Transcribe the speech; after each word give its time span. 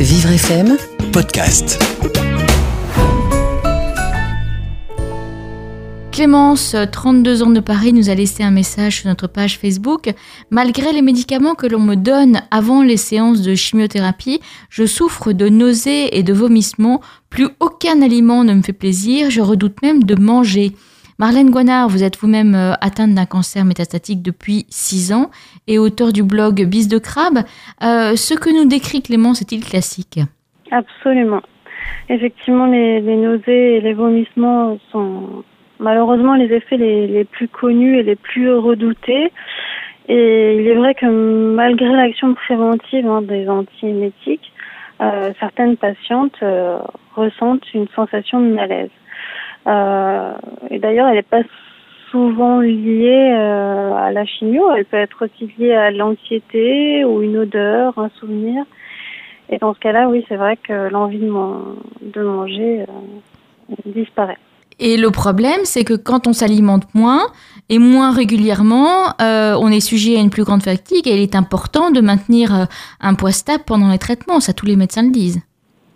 Vivre 0.00 0.30
FM, 0.30 0.76
podcast. 1.12 1.76
Clémence, 6.12 6.76
32 6.92 7.42
ans 7.42 7.50
de 7.50 7.58
Paris, 7.58 7.92
nous 7.92 8.08
a 8.08 8.14
laissé 8.14 8.44
un 8.44 8.52
message 8.52 9.00
sur 9.00 9.08
notre 9.08 9.26
page 9.26 9.58
Facebook. 9.58 10.14
Malgré 10.50 10.92
les 10.92 11.02
médicaments 11.02 11.56
que 11.56 11.66
l'on 11.66 11.80
me 11.80 11.96
donne 11.96 12.42
avant 12.52 12.84
les 12.84 12.96
séances 12.96 13.42
de 13.42 13.56
chimiothérapie, 13.56 14.40
je 14.70 14.86
souffre 14.86 15.32
de 15.32 15.48
nausées 15.48 16.16
et 16.16 16.22
de 16.22 16.32
vomissements. 16.32 17.00
Plus 17.28 17.48
aucun 17.58 18.00
aliment 18.00 18.44
ne 18.44 18.54
me 18.54 18.62
fait 18.62 18.72
plaisir. 18.72 19.30
Je 19.30 19.40
redoute 19.40 19.82
même 19.82 20.04
de 20.04 20.14
manger. 20.14 20.76
Marlène 21.20 21.50
Guanard, 21.50 21.88
vous 21.88 22.04
êtes 22.04 22.16
vous-même 22.16 22.54
euh, 22.54 22.74
atteinte 22.80 23.12
d'un 23.12 23.26
cancer 23.26 23.64
métastatique 23.64 24.22
depuis 24.22 24.66
6 24.68 25.12
ans 25.12 25.30
et 25.66 25.76
auteur 25.76 26.12
du 26.12 26.22
blog 26.22 26.64
Bis 26.64 26.86
de 26.86 26.98
crabe. 26.98 27.38
Euh, 27.82 28.14
ce 28.14 28.34
que 28.34 28.50
nous 28.56 28.68
décrit 28.68 29.02
Clémence 29.02 29.42
est-il 29.42 29.64
classique? 29.64 30.20
Absolument. 30.70 31.42
Effectivement, 32.08 32.66
les, 32.66 33.00
nausées 33.00 33.78
et 33.78 33.80
les 33.80 33.94
vomissements 33.94 34.78
sont 34.92 35.42
malheureusement 35.80 36.36
les 36.36 36.54
effets 36.54 36.76
les, 36.76 37.24
plus 37.24 37.48
connus 37.48 37.98
et 37.98 38.04
les 38.04 38.14
plus 38.14 38.54
redoutés. 38.54 39.32
Et 40.06 40.56
il 40.60 40.68
est 40.68 40.76
vrai 40.76 40.94
que 40.94 41.06
malgré 41.06 41.88
l'action 41.96 42.34
préventive 42.34 43.08
hein, 43.08 43.22
des 43.22 43.48
antiémétiques, 43.48 44.52
euh, 45.00 45.32
certaines 45.40 45.76
patientes 45.76 46.38
ressentent 47.16 47.74
une 47.74 47.88
sensation 47.88 48.40
de 48.40 48.54
malaise. 48.54 48.90
Euh, 49.68 50.32
et 50.70 50.78
d'ailleurs, 50.78 51.08
elle 51.08 51.16
n'est 51.16 51.22
pas 51.22 51.42
souvent 52.10 52.60
liée 52.60 53.32
euh, 53.32 53.92
à 53.94 54.10
la 54.12 54.24
chimio, 54.24 54.70
elle 54.74 54.84
peut 54.84 54.96
être 54.96 55.24
aussi 55.24 55.52
liée 55.58 55.74
à 55.74 55.90
l'anxiété 55.90 57.04
ou 57.04 57.22
une 57.22 57.36
odeur, 57.36 57.98
un 57.98 58.10
souvenir. 58.20 58.64
Et 59.50 59.58
dans 59.58 59.74
ce 59.74 59.78
cas-là, 59.80 60.08
oui, 60.08 60.24
c'est 60.28 60.36
vrai 60.36 60.56
que 60.56 60.88
l'envie 60.90 61.18
de, 61.18 61.30
man 61.30 61.76
de, 62.02 62.22
manger 62.22 62.82
euh, 62.82 63.74
disparaît. 63.86 64.36
Et 64.78 64.96
le 64.96 65.10
problème, 65.10 65.60
c'est 65.64 65.84
que 65.84 65.94
quand 65.94 66.26
on 66.26 66.32
s'alimente 66.32 66.94
moins 66.94 67.22
et 67.68 67.78
moins 67.78 68.12
régulièrement, 68.12 69.08
euh, 69.20 69.56
on 69.60 69.68
est 69.68 69.80
sujet 69.80 70.16
à 70.16 70.20
une 70.20 70.30
plus 70.30 70.44
grande 70.44 70.62
fatigue 70.62 71.08
et 71.08 71.16
il 71.16 71.22
est 71.22 71.34
important 71.34 71.90
de 71.90 72.00
maintenir 72.00 72.68
un 73.00 73.14
poids 73.14 73.32
stable 73.32 73.64
pendant 73.66 73.90
les 73.90 73.98
traitements. 73.98 74.38
Ça, 74.38 74.52
tous 74.52 74.66
les 74.66 74.76
médecins 74.76 75.02
le 75.02 75.10
disent. 75.10 75.40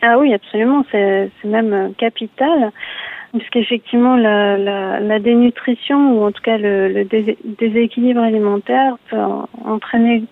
Ah 0.02 0.18
oui, 0.18 0.34
absolument. 0.34 0.84
C'est 0.90 1.30
même 1.44 1.94
capital 1.96 2.72
puisqu'effectivement 3.32 4.16
la, 4.16 4.58
la, 4.58 5.00
la, 5.00 5.18
dénutrition 5.18 6.18
ou 6.18 6.24
en 6.24 6.32
tout 6.32 6.42
cas 6.42 6.58
le, 6.58 6.88
le 6.88 7.04
dés 7.04 7.38
déséquilibre 7.58 8.20
alimentaire 8.20 8.96
peut 9.08 9.16
entraîner 9.64 10.24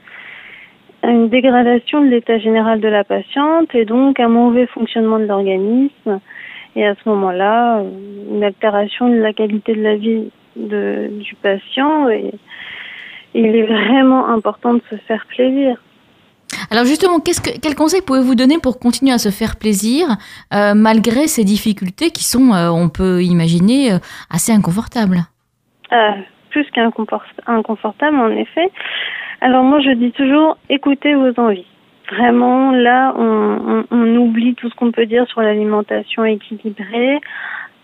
une 1.03 1.29
dégradation 1.29 2.03
de 2.03 2.09
l'état 2.09 2.39
général 2.39 2.81
de 2.81 2.89
la 2.89 3.05
patiente 3.05 3.75
et 3.75 3.85
donc 3.85 4.21
un 4.21 4.29
mauvais 4.29 4.67
fonctionnement 4.67 5.19
de 5.19 5.25
l'organisme 5.25 6.21
et 6.77 6.87
à 6.87 6.95
ce 6.95 7.09
moment-là 7.09 7.83
une 8.31 8.45
altération 8.45 9.09
de 9.09 9.17
la 9.17 9.33
qualité 9.33 9.75
de 9.75 9.83
la 9.83 9.97
vie 9.97 10.31
de, 10.57 11.09
du 11.21 11.35
patient 11.37 12.09
et 12.11 12.33
il 13.35 13.57
est 13.57 13.67
vraiment 13.67 14.29
important 14.29 14.75
de 14.75 14.83
se 14.91 14.97
faire 14.97 15.25
plaisir. 15.27 15.81
Alors 16.71 16.85
justement, 16.85 17.19
qu'est-ce 17.19 17.41
que, 17.41 17.59
quel 17.61 17.75
conseil 17.75 18.01
pouvez-vous 18.01 18.37
donner 18.37 18.59
pour 18.59 18.79
continuer 18.79 19.13
à 19.13 19.19
se 19.19 19.31
faire 19.31 19.57
plaisir 19.57 20.07
euh, 20.55 20.75
malgré 20.75 21.27
ces 21.27 21.43
difficultés 21.43 22.11
qui 22.11 22.23
sont, 22.23 22.53
euh, 22.53 22.69
on 22.69 22.89
peut 22.89 23.23
imaginer, 23.25 23.93
euh, 23.93 23.99
assez 24.31 24.53
inconfortables? 24.53 25.25
Plus 26.51 26.67
qu'inconfortables, 26.71 28.19
en 28.19 28.31
effet. 28.31 28.71
Alors 29.41 29.65
moi, 29.65 29.81
je 29.81 29.91
dis 29.91 30.13
toujours, 30.13 30.59
écoutez 30.69 31.15
vos 31.15 31.33
envies. 31.39 31.67
Vraiment, 32.13 32.71
là, 32.73 33.15
on, 33.17 33.85
on, 33.91 33.97
on 33.97 34.17
oublie 34.17 34.55
tout 34.55 34.69
ce 34.69 34.75
qu'on 34.75 34.93
peut 34.93 35.07
dire 35.07 35.27
sur 35.29 35.41
l'alimentation 35.41 36.25
équilibrée. 36.25 37.21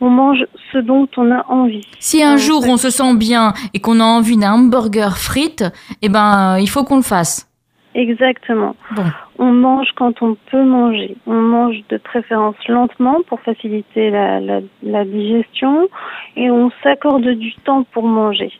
On 0.00 0.10
mange 0.10 0.44
ce 0.72 0.78
dont 0.78 1.08
on 1.16 1.30
a 1.32 1.44
envie. 1.48 1.86
Si 1.98 2.22
un 2.22 2.36
jour 2.36 2.64
on 2.68 2.76
se 2.76 2.90
sent 2.90 3.14
bien 3.16 3.54
et 3.72 3.80
qu'on 3.80 3.98
a 3.98 4.04
envie 4.04 4.36
d'un 4.36 4.52
hamburger 4.52 5.16
frites, 5.16 5.64
eh 6.02 6.08
ben, 6.08 6.58
il 6.58 6.68
faut 6.68 6.84
qu'on 6.84 6.96
le 6.96 7.02
fasse. 7.02 7.48
Exactement. 7.96 8.76
Bon. 8.94 9.02
On 9.38 9.52
mange 9.52 9.88
quand 9.96 10.20
on 10.20 10.36
peut 10.50 10.62
manger. 10.62 11.16
On 11.26 11.40
mange 11.40 11.82
de 11.88 11.96
préférence 11.96 12.56
lentement 12.68 13.22
pour 13.26 13.40
faciliter 13.40 14.10
la, 14.10 14.38
la, 14.38 14.60
la 14.82 15.04
digestion 15.06 15.88
et 16.36 16.50
on 16.50 16.70
s'accorde 16.82 17.26
du 17.26 17.54
temps 17.64 17.84
pour 17.92 18.04
manger. 18.04 18.52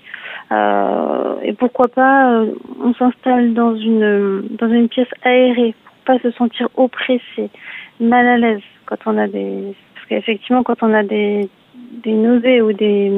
Euh, 0.53 1.35
et 1.43 1.53
pourquoi 1.53 1.89
pas, 1.89 2.33
euh, 2.33 2.53
on 2.83 2.95
s'installe 2.95 3.53
dans 3.53 3.77
une 3.77 4.49
dans 4.59 4.71
une 4.73 4.89
pièce 4.89 5.13
aérée 5.23 5.75
pour 5.85 5.97
pas 6.07 6.19
se 6.21 6.31
sentir 6.31 6.69
oppressé, 6.77 7.51
mal 8.01 8.27
à 8.27 8.39
l'aise 8.39 8.63
quand 8.87 8.99
on 9.05 9.19
a 9.19 9.27
des 9.27 9.75
parce 9.95 10.07
qu'effectivement 10.07 10.63
quand 10.63 10.83
on 10.83 10.95
a 10.95 11.03
des 11.03 11.51
des 12.05 12.13
nausées 12.13 12.63
ou 12.63 12.73
des 12.73 13.11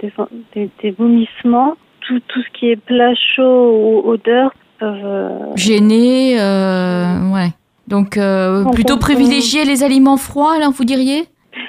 des, 0.00 0.12
des, 0.54 0.70
des 0.82 0.90
vomissements, 0.92 1.74
tout 2.00 2.20
tout 2.28 2.42
ce 2.42 2.50
qui 2.50 2.70
est 2.70 2.76
plat 2.76 3.14
chaud 3.14 4.02
ou 4.04 4.08
odeur 4.08 4.52
peuvent 4.84 5.56
gêner 5.56 6.36
euh, 6.38 7.32
ouais. 7.32 7.50
Donc 7.88 8.16
euh, 8.16 8.64
plutôt 8.72 8.98
privilégier 8.98 9.64
les 9.64 9.82
aliments 9.82 10.16
froids 10.16 10.58
là 10.58 10.68
vous 10.72 10.84
diriez? 10.84 11.24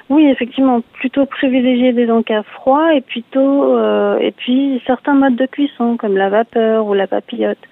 Oui 0.10 0.26
effectivement 0.28 0.82
plutôt 1.00 1.26
privilégier 1.26 1.94
des 1.94 2.10
encas 2.12 2.44
froids 2.44 2.94
et 2.94 3.02
plutôt 3.02 3.78
euh, 3.78 4.18
et 4.20 4.32
puis 4.32 4.82
certains 4.86 5.14
modes 5.14 5.36
de 5.36 5.46
cuisson 5.46 5.98
comme 5.98 6.18
la 6.18 6.30
vapeur 6.30 6.86
ou 6.88 6.94
la 6.94 7.08
papillote. 7.08 7.64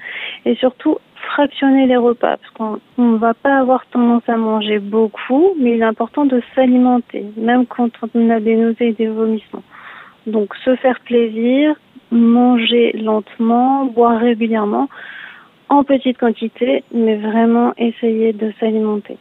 Et 0.46 0.56
surtout 0.56 0.98
fractionner 1.34 1.88
les 1.88 1.98
repas 1.98 2.38
parce 2.38 2.54
qu'on 2.56 2.80
ne 2.98 3.18
va 3.18 3.34
pas 3.34 3.58
avoir 3.58 3.86
tendance 3.88 4.28
à 4.28 4.38
manger 4.38 4.80
beaucoup 4.80 5.50
mais 5.60 5.76
il 5.76 5.82
est 5.82 5.92
important 5.96 6.26
de 6.26 6.42
s'alimenter 6.56 7.26
même 7.38 7.66
quand 7.66 7.92
on 8.14 8.30
a 8.30 8.40
des 8.40 8.56
nausées 8.56 8.90
et 8.90 8.94
des 8.94 9.08
vomissements. 9.08 9.64
Donc 10.26 10.56
se 10.64 10.76
faire 10.78 11.00
plaisir 11.02 11.76
manger 12.14 12.94
lentement 12.94 13.86
boire 13.86 14.20
régulièrement 14.20 14.88
en 15.74 15.84
petite 15.84 16.18
quantité, 16.18 16.84
mais 16.94 17.18
vraiment 17.18 17.74
essayer 17.78 18.34
de 18.34 18.52
s'alimenter. 18.60 19.18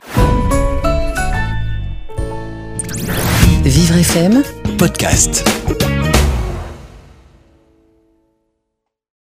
Vivre 3.65 3.97
FM 3.97 4.43
podcast. 4.79 5.45